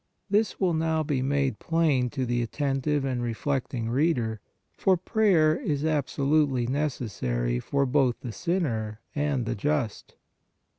This 0.31 0.59
will 0.59 0.73
now 0.73 1.03
be 1.03 1.21
made 1.21 1.59
plain 1.59 2.09
to 2.09 2.25
the 2.25 2.41
attentive 2.41 3.05
and 3.05 3.21
reflecting 3.21 3.87
reader, 3.87 4.39
for 4.75 4.97
prayer 4.97 5.55
is 5.57 5.85
absolutely 5.85 6.65
necessary 6.65 7.59
for 7.59 7.85
both 7.85 8.19
the 8.21 8.31
sinner 8.31 8.99
and 9.13 9.45
the 9.45 9.53
just. 9.53 10.15